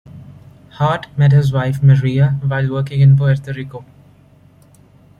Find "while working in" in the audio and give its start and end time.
2.43-3.15